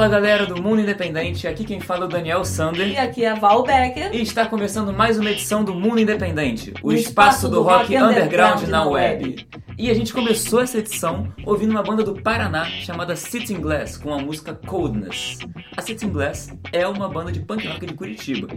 [0.00, 2.88] Fala galera do Mundo Independente, aqui quem fala é o Daniel Sander.
[2.88, 4.14] E aqui é a Val Becker.
[4.14, 7.62] E está começando mais uma edição do Mundo Independente, o, o espaço, espaço, do, do
[7.64, 9.24] rock, rock underground, underground, na web.
[9.26, 9.48] web.
[9.76, 14.14] E a gente começou essa edição ouvindo uma banda do Paraná chamada Sitting Glass com
[14.14, 15.38] a música Coldness.
[15.76, 18.48] A Sitting Glass é uma banda de punk rock de Curitiba.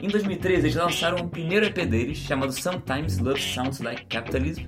[0.00, 4.64] Em 2013 eles lançaram o primeiro EP deles chamado Sometimes Love Sounds Like Capitalism.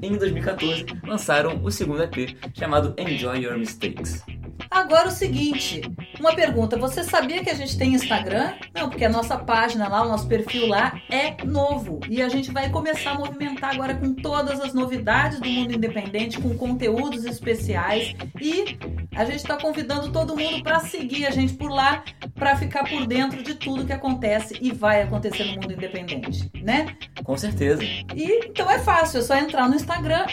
[0.00, 4.22] E em 2014 lançaram o segundo EP chamado Enjoy Your Mistakes.
[4.78, 5.82] Agora o seguinte,
[6.20, 8.54] uma pergunta, você sabia que a gente tem Instagram?
[8.72, 12.52] Não, porque a nossa página lá, o nosso perfil lá é novo e a gente
[12.52, 18.14] vai começar a movimentar agora com todas as novidades do mundo independente, com conteúdos especiais
[18.40, 18.78] e
[19.18, 22.04] a gente está convidando todo mundo para seguir a gente por lá,
[22.36, 26.96] para ficar por dentro de tudo que acontece e vai acontecer no mundo independente, né?
[27.24, 27.82] Com certeza.
[27.82, 30.24] E então é fácil, é só entrar no Instagram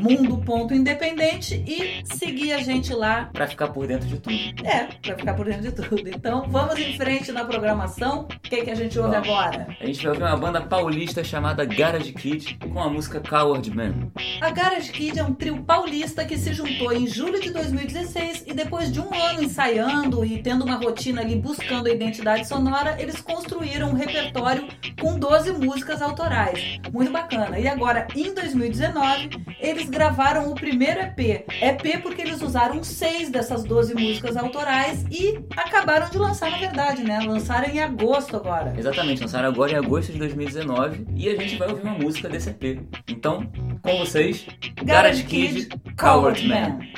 [0.00, 4.34] mundo.independente e seguir a gente lá para ficar por dentro de tudo.
[4.66, 6.08] É, para ficar por dentro de tudo.
[6.08, 8.22] Então vamos em frente na programação.
[8.22, 9.66] O que, que a gente ouve agora?
[9.78, 14.10] A gente vai ouvir uma banda paulista chamada Garage Kid com a música Coward Man.
[14.40, 18.13] A Garage Kid é um trio paulista que se juntou em julho de 2016
[18.46, 23.00] e depois de um ano ensaiando e tendo uma rotina ali buscando a identidade sonora,
[23.00, 24.68] eles construíram um repertório
[25.00, 26.78] com 12 músicas autorais.
[26.92, 27.58] Muito bacana.
[27.58, 31.44] E agora, em 2019, eles gravaram o primeiro EP.
[31.60, 36.58] EP porque eles usaram seis dessas essas 12 músicas autorais e acabaram de lançar, na
[36.58, 37.20] verdade, né?
[37.20, 38.74] Lançaram em agosto agora.
[38.76, 42.50] Exatamente, lançaram agora em agosto de 2019 e a gente vai ouvir uma música desse
[42.50, 42.80] EP.
[43.08, 43.46] Então,
[43.82, 44.46] com vocês,
[44.82, 46.54] Garage Kid, Coward Man.
[46.74, 46.93] church,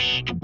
[0.00, 0.39] Thank you.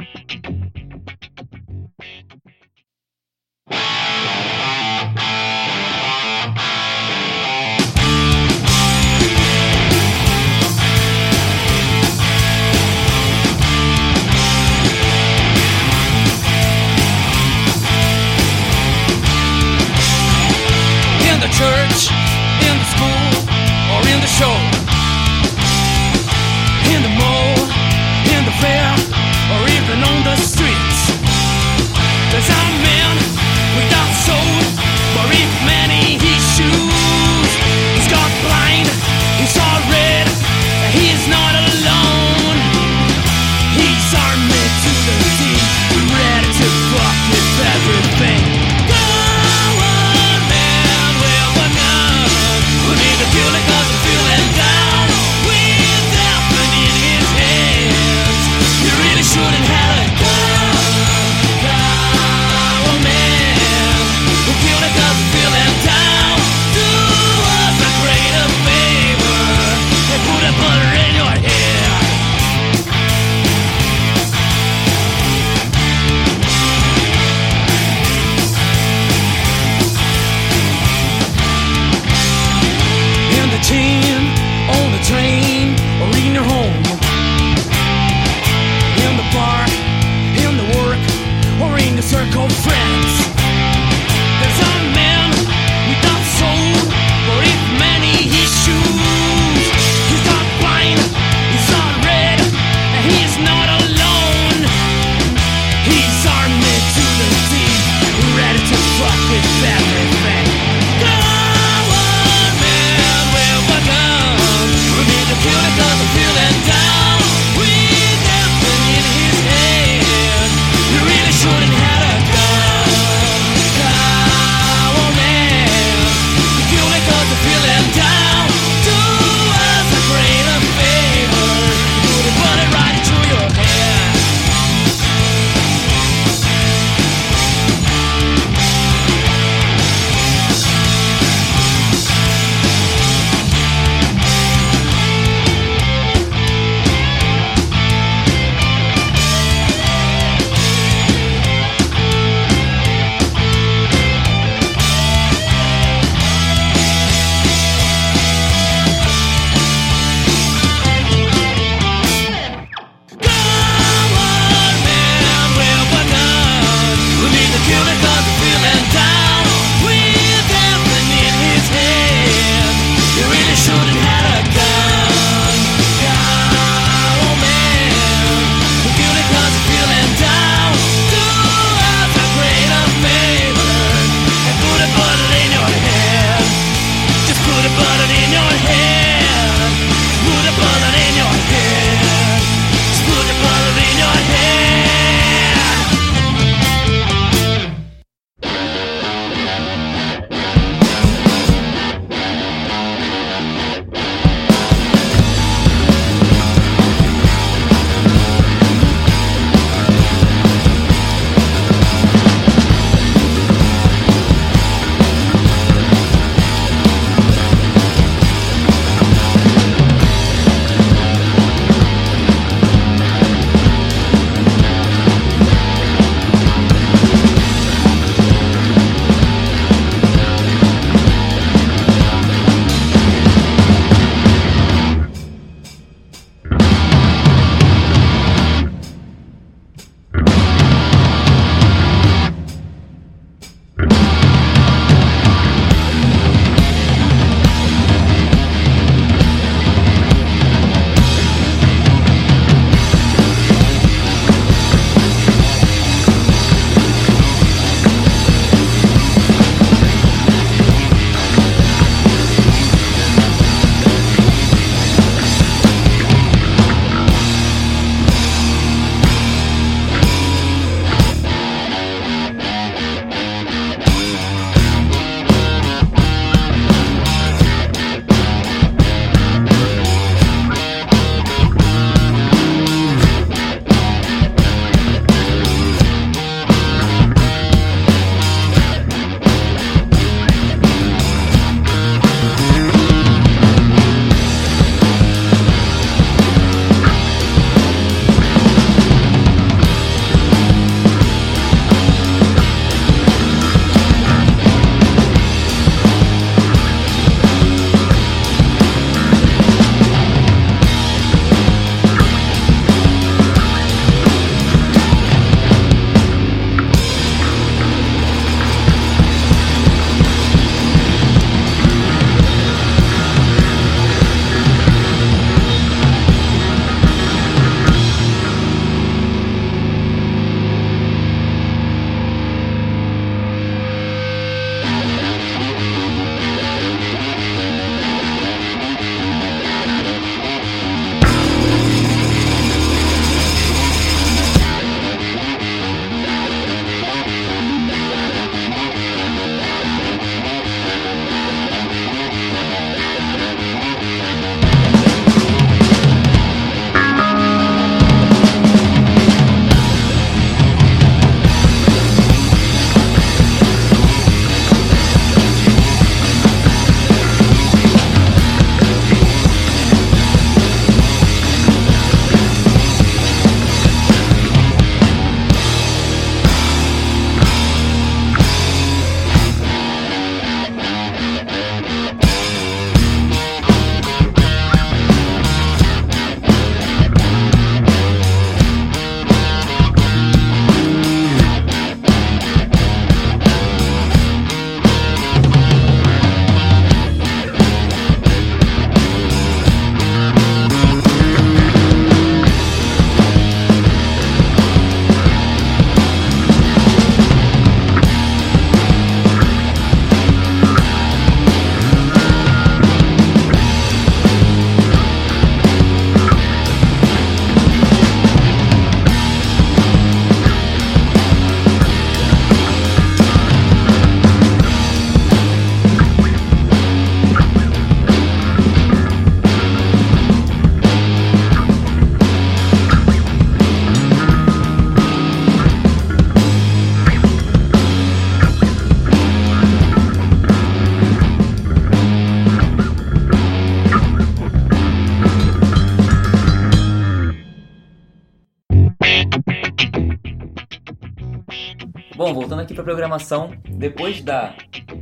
[452.47, 454.33] Aqui pra programação, depois da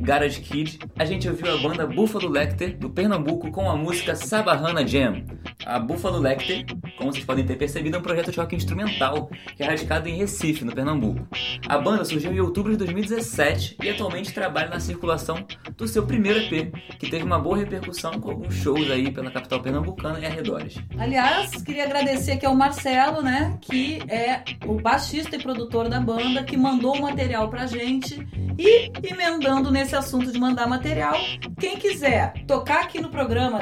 [0.01, 4.87] Garage Kid, a gente ouviu a banda Buffalo Lecter, do Pernambuco, com a música Sabahana
[4.87, 5.23] Jam.
[5.65, 6.63] A Buffalo Lecter,
[7.05, 10.17] como vocês podem ter percebido, é um projeto de rock instrumental que é radicado em
[10.17, 11.27] Recife, no Pernambuco.
[11.67, 15.45] A banda surgiu em outubro de 2017 e atualmente trabalha na circulação
[15.77, 19.61] do seu primeiro EP, que teve uma boa repercussão com alguns shows aí pela capital
[19.61, 20.79] pernambucana e arredores.
[20.97, 26.43] Aliás, queria agradecer aqui ao Marcelo, né, que é o baixista e produtor da banda,
[26.43, 28.27] que mandou o material pra gente.
[28.57, 31.15] E emendando nesse assunto de mandar material,
[31.59, 33.59] quem quiser tocar aqui no programa,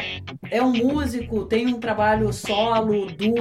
[0.52, 3.33] é um músico, tem um trabalho solo, duo,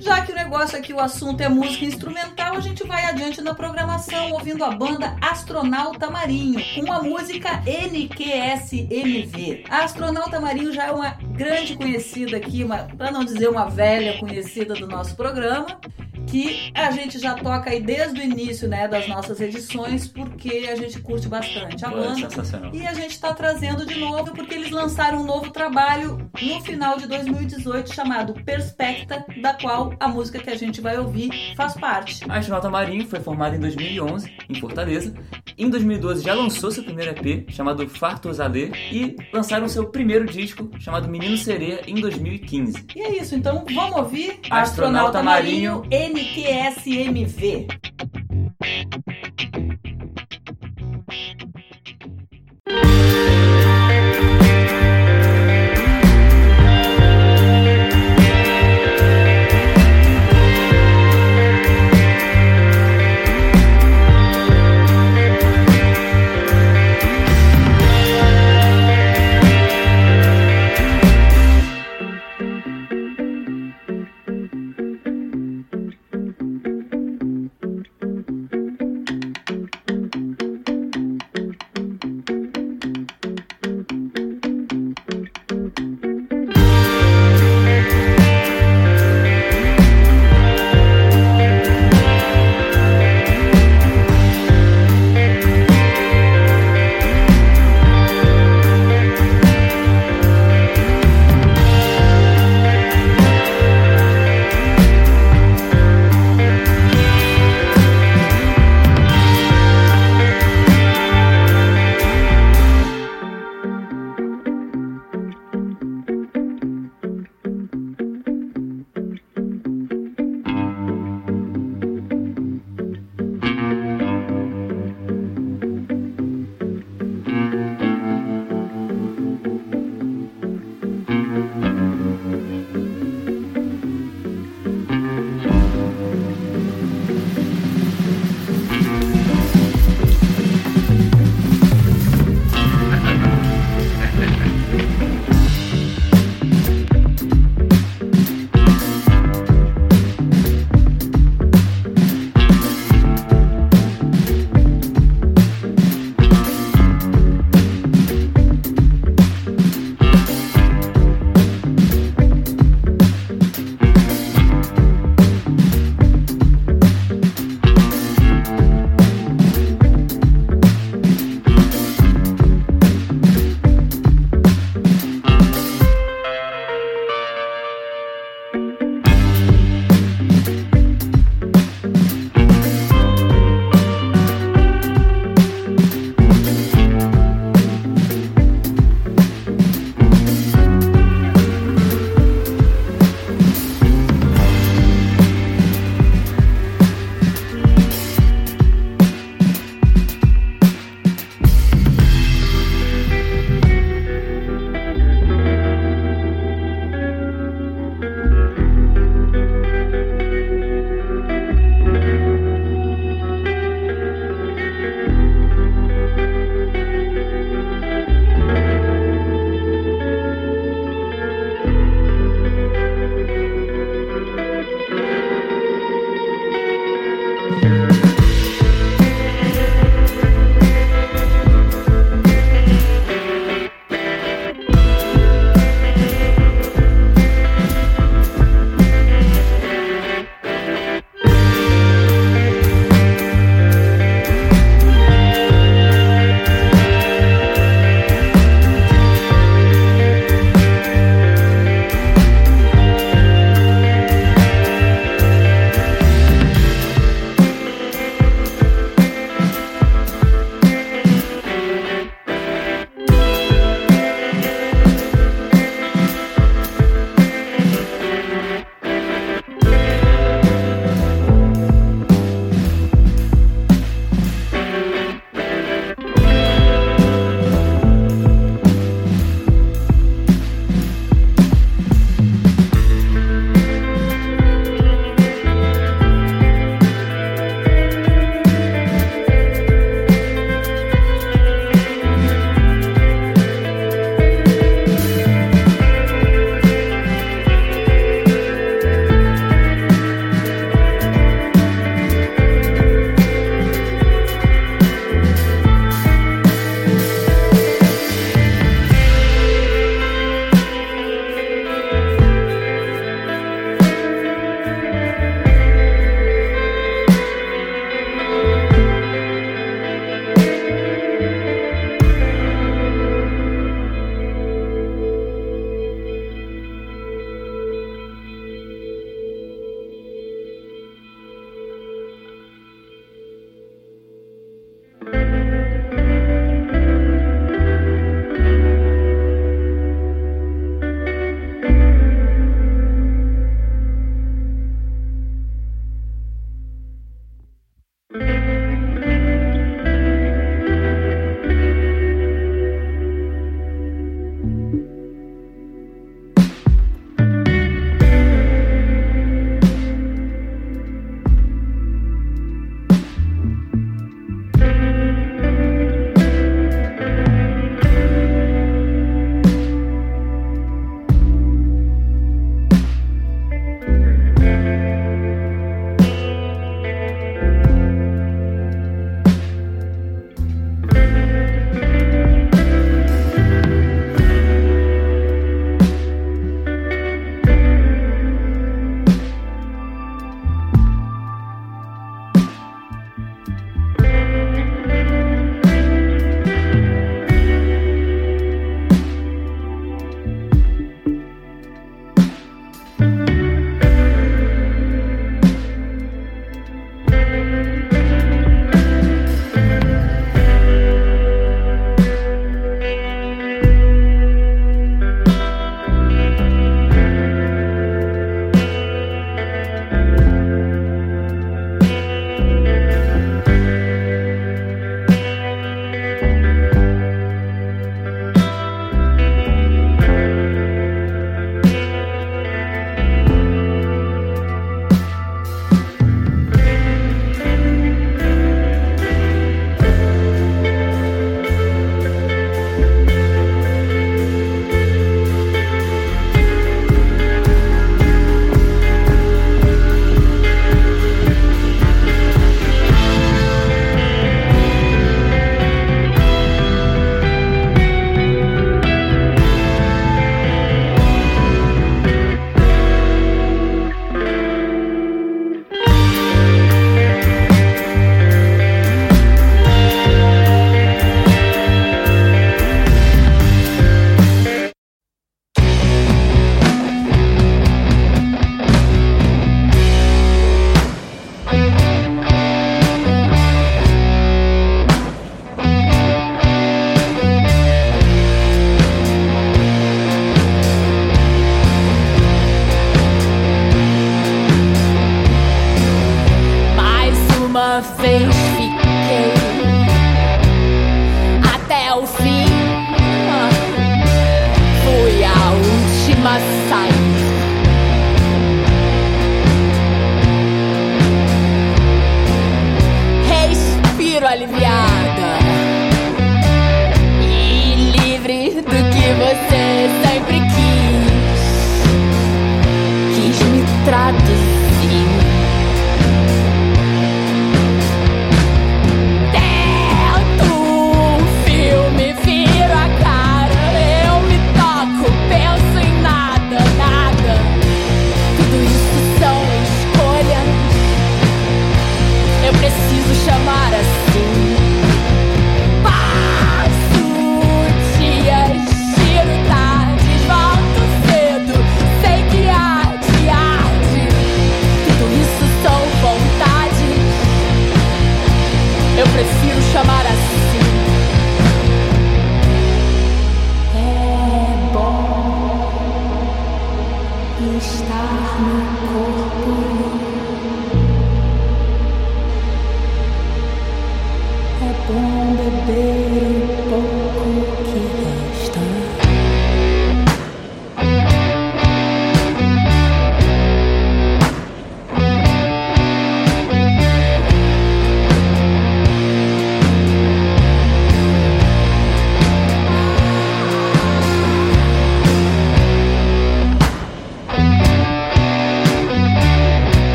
[0.00, 3.54] Já que o negócio aqui, o assunto é música instrumental, a gente vai adiante na
[3.54, 9.64] programação ouvindo a banda Astronauta Marinho com a música NQSMV.
[9.68, 14.18] A Astronauta Marinho já é uma grande conhecida aqui, uma, para não dizer uma velha
[14.18, 15.80] conhecida do nosso programa.
[16.26, 20.76] Que a gente já toca aí desde o início né, das nossas edições, porque a
[20.76, 22.28] gente curte bastante a é banda.
[22.72, 26.98] E a gente está trazendo de novo porque eles lançaram um novo trabalho no final
[26.98, 32.24] de 2018 chamado Perspecta, da qual a música que a gente vai ouvir faz parte.
[32.28, 35.12] A Astronauta Marinho foi formada em 2011, em Fortaleza.
[35.58, 40.26] Em 2012 já lançou seu primeiro EP, chamado Fartos a Ler, e lançaram seu primeiro
[40.26, 42.49] disco, chamado Menino Sereia, em 2015.
[42.96, 45.82] E é isso, então vamos ouvir Astronauta Marinho.
[45.90, 47.68] NQSMV.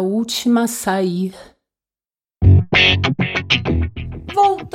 [0.00, 1.34] Última a sair.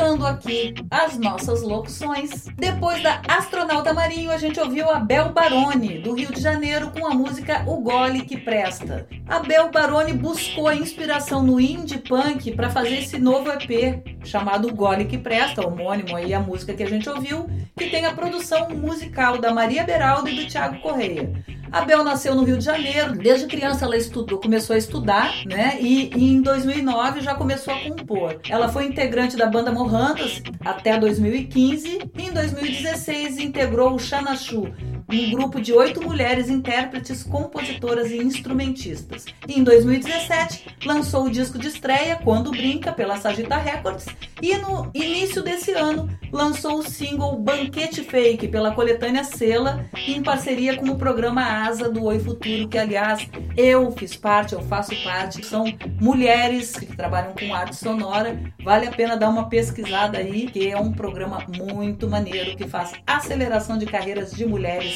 [0.04, 6.00] Voltando aqui às nossas locuções, depois da Astronauta Marinho, a gente ouviu a Bel Baroni,
[6.00, 9.08] do Rio de Janeiro, com a música O Gole que Presta.
[9.26, 14.68] A Bel Baroni buscou a inspiração no indie punk para fazer esse novo EP, chamado
[14.68, 18.14] O Gole que Presta, homônimo aí a música que a gente ouviu, que tem a
[18.14, 21.32] produção musical da Maria Beraldo e do Thiago Correia.
[21.74, 25.80] A Bel nasceu no Rio de Janeiro, desde criança ela estudou, começou a estudar, né?
[25.82, 28.40] E, e em 2009 já começou a compor.
[28.48, 34.74] Ela foi integrante da banda Mohantas até 2015 e em 2016 integrou o Xanachu,
[35.10, 39.26] um grupo de oito mulheres intérpretes, compositoras e instrumentistas.
[39.48, 44.06] E em 2017, lançou o disco de estreia, Quando Brinca, pela Sagita Records,
[44.42, 50.76] e no início desse ano, lançou o single Banquete Fake, pela coletânea Sela, em parceria
[50.76, 55.46] com o programa Asa do Oi Futuro, que, aliás, eu fiz parte, eu faço parte.
[55.46, 55.66] São
[56.02, 58.40] mulheres que trabalham com arte sonora.
[58.64, 62.94] Vale a pena dar uma pesquisada aí, que é um programa muito maneiro que faz
[63.06, 64.93] aceleração de carreiras de mulheres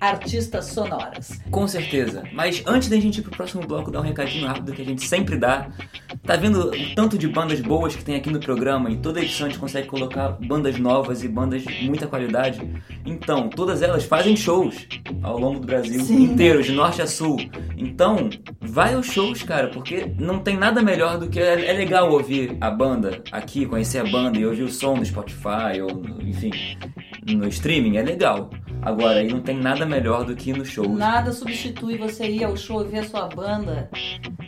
[0.00, 1.40] artistas sonoras.
[1.50, 2.24] Com certeza.
[2.32, 5.06] Mas antes da gente ir pro próximo bloco, dar um recadinho rápido que a gente
[5.06, 5.68] sempre dá.
[6.22, 8.90] Tá vendo o tanto de bandas boas que tem aqui no programa?
[8.90, 12.60] Em toda edição a gente consegue colocar bandas novas e bandas de muita qualidade.
[13.04, 14.86] Então, todas elas fazem shows
[15.22, 16.22] ao longo do Brasil Sim.
[16.22, 17.36] inteiro, de norte a sul.
[17.76, 18.30] Então,
[18.60, 21.40] vai aos shows, cara, porque não tem nada melhor do que.
[21.40, 25.04] É, é legal ouvir a banda aqui, conhecer a banda e ouvir o som no
[25.04, 26.50] Spotify ou, enfim,
[27.26, 28.50] no streaming, é legal.
[28.84, 30.88] Agora, aí não tem nada melhor do que ir no show.
[30.88, 33.88] Nada substitui você ir ao show e ver a sua banda,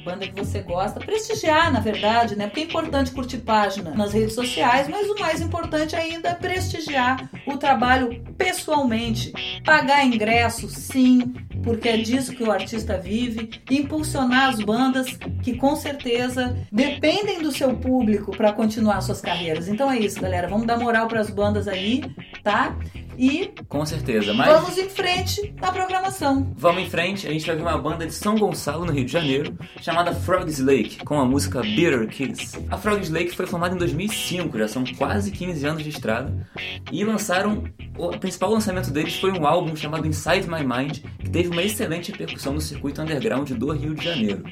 [0.05, 2.46] banda que você gosta, prestigiar, na verdade, né?
[2.46, 7.31] Porque é importante curtir página nas redes sociais, mas o mais importante ainda é prestigiar
[7.46, 9.33] o trabalho pessoalmente.
[9.64, 15.07] Pagar ingresso, sim, porque é disso que o artista vive, impulsionar as bandas
[15.42, 19.69] que com certeza dependem do seu público para continuar suas carreiras.
[19.69, 20.49] Então é isso, galera.
[20.49, 22.03] Vamos dar moral para as bandas aí,
[22.42, 22.77] tá?
[23.19, 24.49] E Com certeza, mas.
[24.49, 26.53] vamos em frente na programação.
[26.57, 29.12] Vamos em frente, a gente vai ver uma banda de São Gonçalo, no Rio de
[29.12, 32.59] Janeiro, chamada Frogs Lake, com a música Bitter Kiss.
[32.71, 36.47] A Frogs Lake foi formada em 2005, já são quase 15 anos de estrada,
[36.92, 37.64] e lançaram.
[37.99, 42.13] O principal lançamento deles foi um álbum chamado Inside My Mind, que teve uma excelente
[42.13, 44.45] repercussão no circuito underground do Rio de Janeiro.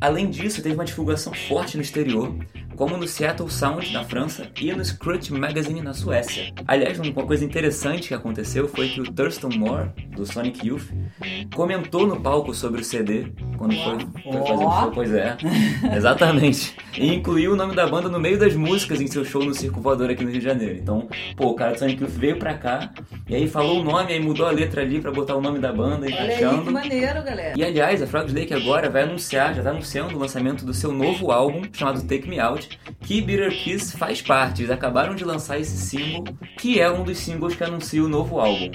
[0.00, 2.34] Além disso, teve uma divulgação forte no exterior,
[2.76, 6.52] como no Seattle Sound, na França, e no Scratch Magazine, na Suécia.
[6.66, 10.88] Aliás, uma coisa interessante que aconteceu foi que o Thurston Moore, do Sonic Youth,
[11.54, 15.36] comentou no palco sobre o CD, quando foi, foi fazer o show, pois é,
[15.96, 16.76] exatamente.
[16.96, 19.80] E incluiu o nome da banda no meio das músicas em seu show no Circo
[19.80, 20.78] Voador aqui no Rio de Janeiro.
[20.78, 22.90] Então, pô, o cara do Sonic Youth veio pra cá,
[23.28, 25.72] e aí falou o nome, aí mudou a letra ali pra botar o nome da
[25.72, 26.72] banda, Olha aí que encaixando.
[26.72, 27.54] maneiro, galera.
[27.56, 30.92] E aliás, a Frogs Lake agora vai anunciar, já tá anunciando o lançamento do seu
[30.92, 32.61] novo álbum, chamado Take Me Out,
[33.00, 34.62] que Bitter Kiss faz parte.
[34.62, 36.24] Eles acabaram de lançar esse single,
[36.58, 38.70] que é um dos singles que anuncia o novo álbum.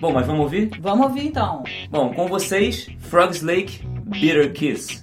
[0.00, 0.70] Bom, mas vamos ouvir?
[0.80, 1.62] Vamos ouvir então.
[1.90, 5.00] Bom, com vocês, Frogs Lake, Bitter Kiss.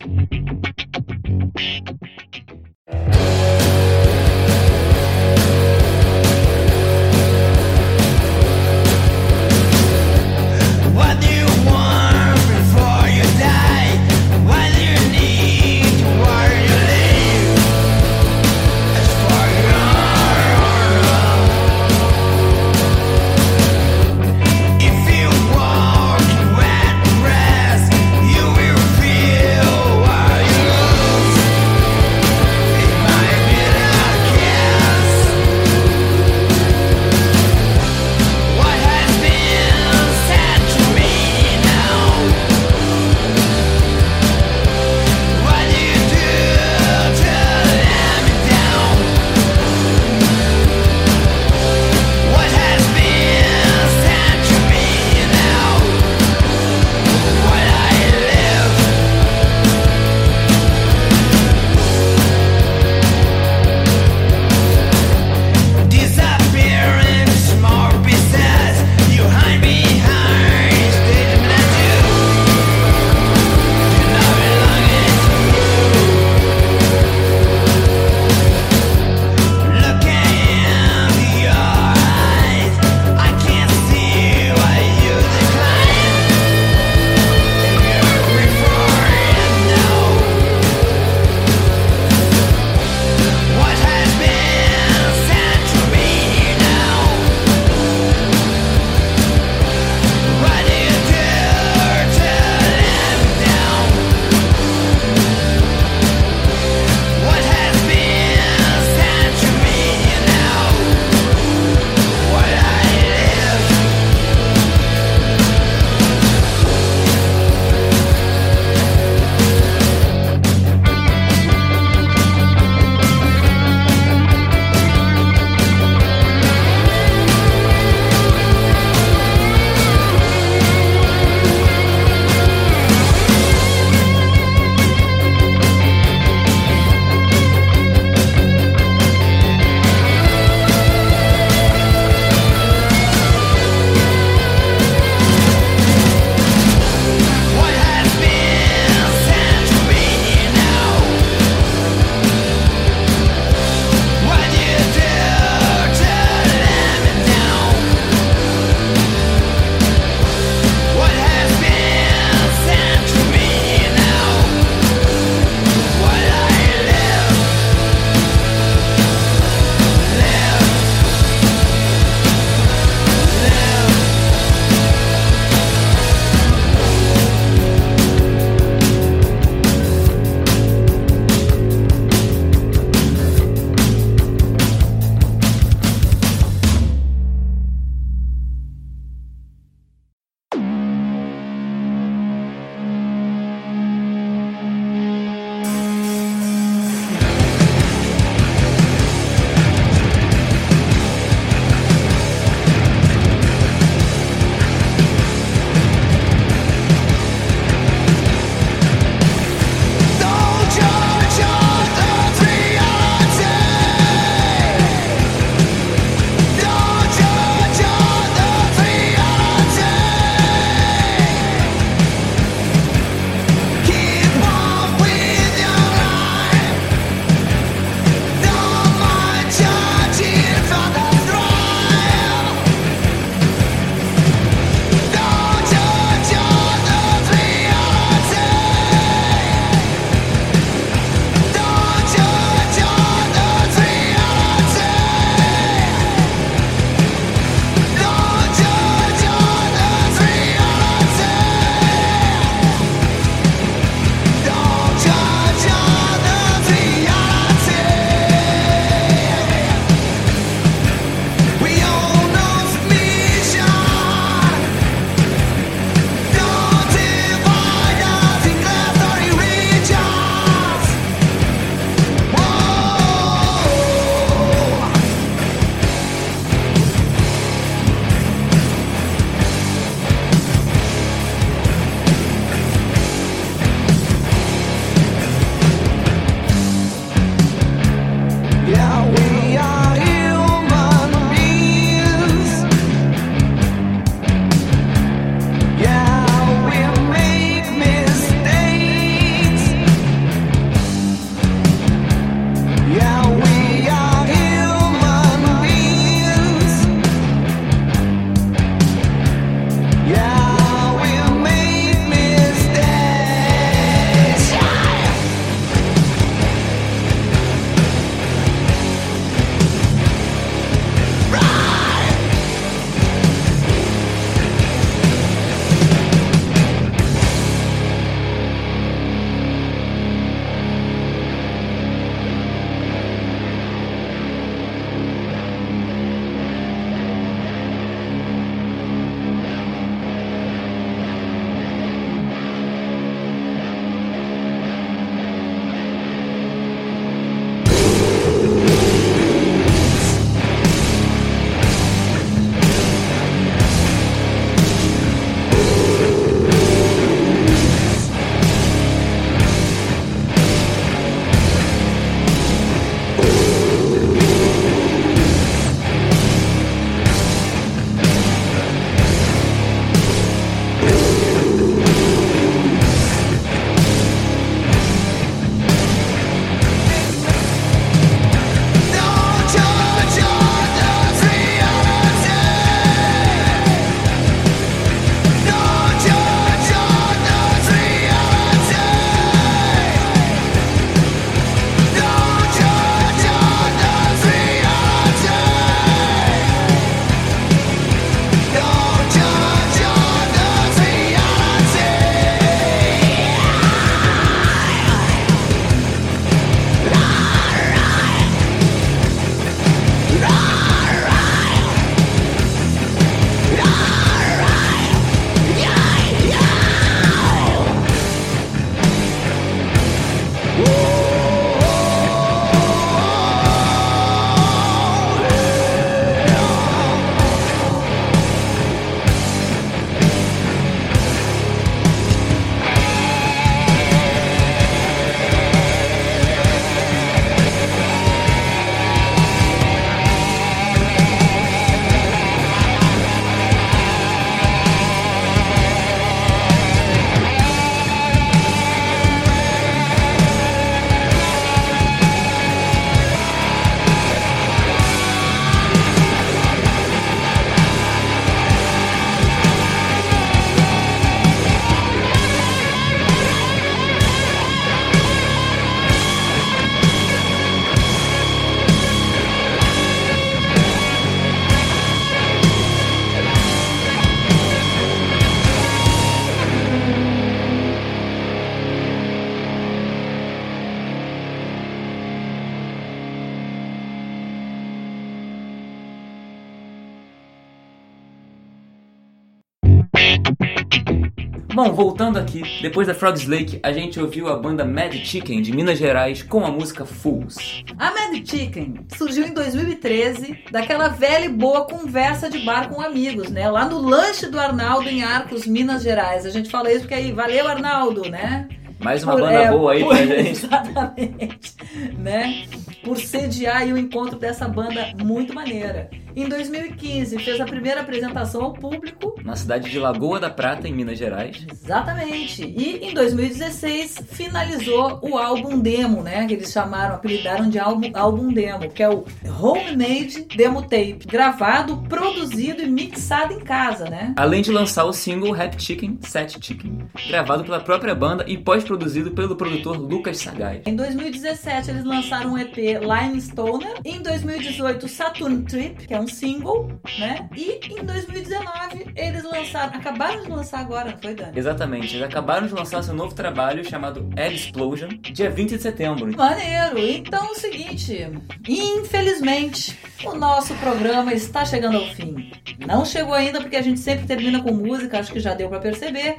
[491.73, 495.51] Bom, voltando aqui, depois da Frog Lake, a gente ouviu a banda Mad Chicken de
[495.51, 497.63] Minas Gerais com a música Fools.
[497.79, 503.31] A Mad Chicken surgiu em 2013 daquela velha e boa conversa de bar com amigos,
[503.31, 503.49] né?
[503.49, 506.27] Lá no lanche do Arnaldo em Arcos, Minas Gerais.
[506.27, 508.47] A gente fala isso porque aí, valeu Arnaldo, né?
[508.79, 510.29] Mais uma Por- banda é, boa aí por- pra gente.
[510.45, 511.55] Exatamente,
[511.97, 512.45] né?
[512.83, 515.89] Por sediar aí o encontro dessa banda muito maneira.
[516.15, 520.73] Em 2015 fez a primeira apresentação ao público Na cidade de Lagoa da Prata, em
[520.73, 521.45] Minas Gerais.
[521.51, 522.43] Exatamente.
[522.43, 526.25] E em 2016 finalizou o álbum demo, né?
[526.27, 529.05] Que eles chamaram, apelidaram de álbum, álbum demo, que é o
[529.41, 534.13] Homemade Demo Tape, gravado, produzido e mixado em casa, né?
[534.15, 539.11] Além de lançar o single Rap Chicken, Set Chicken, gravado pela própria banda e pós-produzido
[539.11, 540.61] pelo produtor Lucas Sagaz.
[540.65, 543.73] Em 2017 eles lançaram um EP Line Stoner.
[543.83, 547.29] Em 2018 Saturn Trip, que é um single, né?
[547.35, 551.37] E em 2019 eles lançaram, acabaram de lançar agora, não foi Dani?
[551.37, 556.15] Exatamente, eles acabaram de lançar seu novo trabalho chamado Egg Explosion, dia 20 de setembro.
[556.15, 556.79] Maneiro.
[556.79, 558.07] Então é o seguinte,
[558.47, 562.31] infelizmente, o nosso programa está chegando ao fim.
[562.65, 565.59] Não chegou ainda porque a gente sempre termina com música, acho que já deu para
[565.59, 566.17] perceber,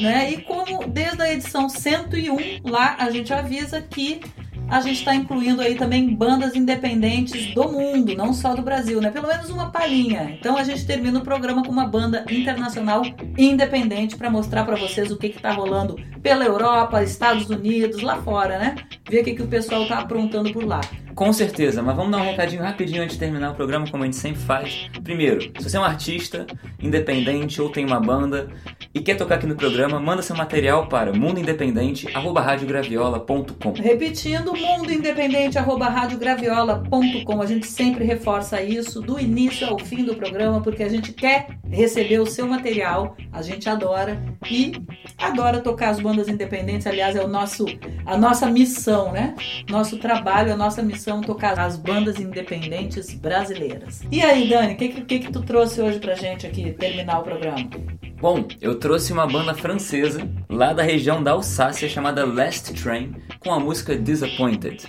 [0.00, 0.30] né?
[0.30, 4.20] E como desde a edição 101 lá a gente avisa que
[4.68, 9.10] a gente está incluindo aí também bandas independentes do mundo, não só do Brasil, né?
[9.10, 10.36] Pelo menos uma palhinha.
[10.38, 13.02] Então a gente termina o programa com uma banda internacional
[13.36, 18.20] independente para mostrar para vocês o que que tá rolando pela Europa, Estados Unidos, lá
[18.22, 18.76] fora, né?
[19.08, 20.80] Ver o que que o pessoal tá aprontando por lá.
[21.18, 24.06] Com certeza, mas vamos dar um recadinho rapidinho antes de terminar o programa, como a
[24.06, 24.88] gente sempre faz.
[25.02, 26.46] Primeiro, se você é um artista
[26.80, 28.48] independente ou tem uma banda
[28.94, 33.72] e quer tocar aqui no programa, manda seu material para mundoindependente@radiograviola.com.
[33.72, 37.42] Repetindo, mundoindependente@radiograviola.com.
[37.42, 41.48] A gente sempre reforça isso do início ao fim do programa porque a gente quer
[41.68, 44.70] receber o seu material, a gente adora e
[45.18, 46.86] adora tocar as bandas independentes.
[46.86, 47.66] Aliás, é o nosso
[48.06, 49.34] a nossa missão, né?
[49.68, 54.02] Nosso trabalho, a nossa missão tocar as bandas independentes brasileiras.
[54.10, 57.22] E aí, Dani, o que, que, que tu trouxe hoje pra gente aqui terminar o
[57.22, 57.68] programa?
[58.20, 63.52] Bom, eu trouxe uma banda francesa lá da região da Alsácia chamada Last Train com
[63.52, 64.84] a música Disappointed.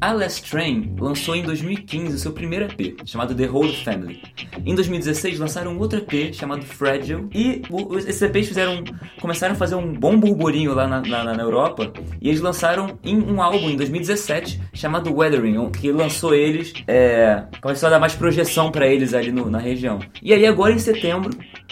[0.00, 4.20] A Last Train lançou em 2015 o seu primeiro EP, chamado The Whole Family.
[4.66, 7.62] Em 2016 lançaram outro EP chamado Fragile e
[7.98, 8.82] esses EPs fizeram,
[9.20, 13.40] começaram a fazer um bom burburinho lá na, na- na Europa e eles lançaram um
[13.40, 18.86] álbum em 2017 chamado Weathering, que lançou eles, é, começou a dar mais projeção pra
[18.86, 19.98] eles ali no- na região.
[20.22, 21.30] E aí agora em setembro,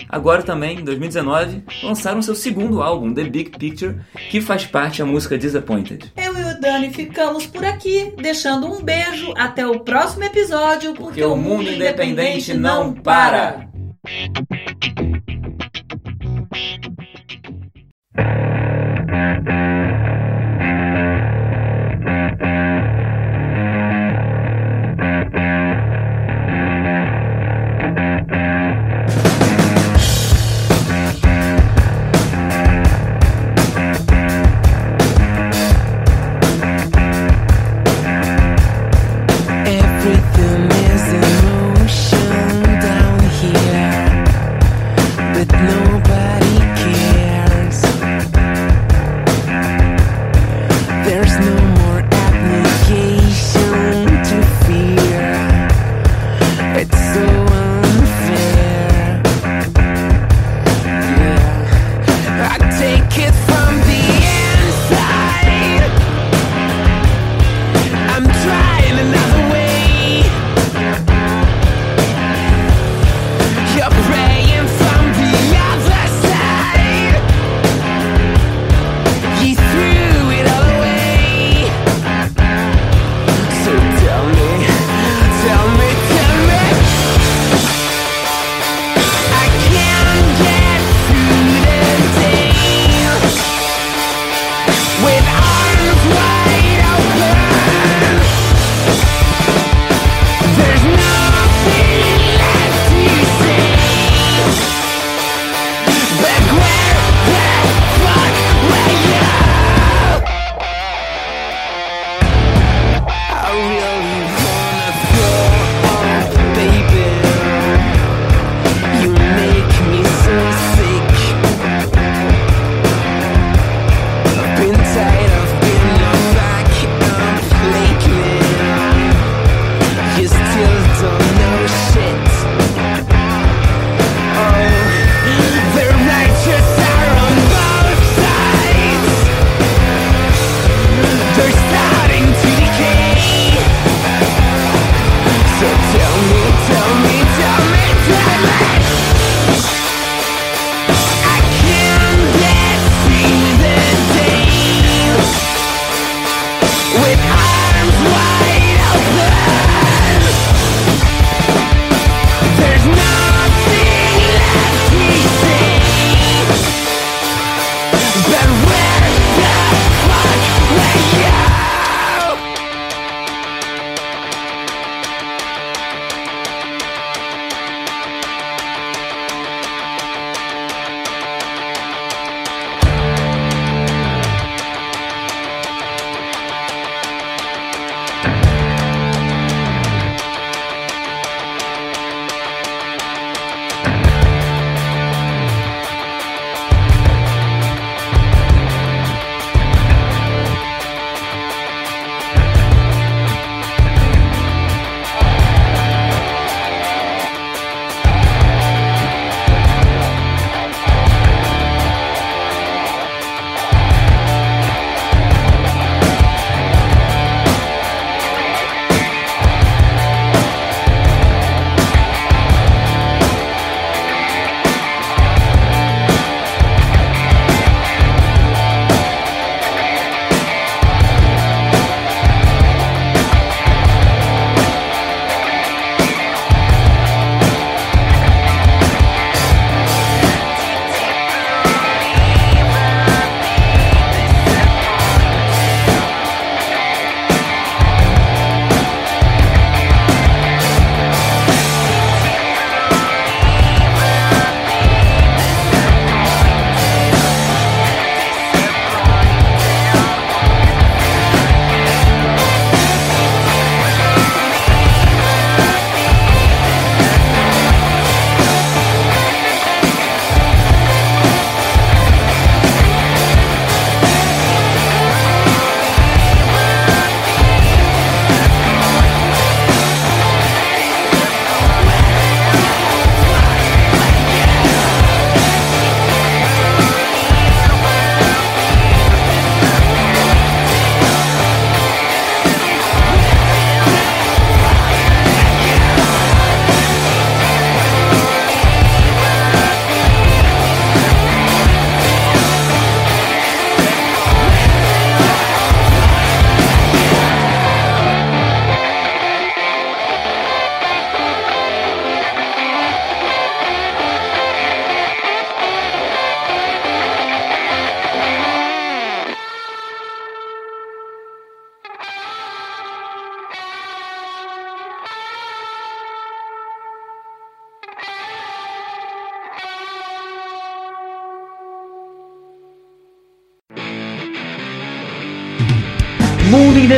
[0.08, 3.96] agora também em 2019, lançaram seu segundo álbum, The Big Picture,
[4.30, 6.12] que faz parte da música Disappointed.
[6.16, 11.22] Eu e o Dani ficamos por aqui, deixando um beijo até o próximo episódio, porque,
[11.22, 13.68] o mundo independente não para.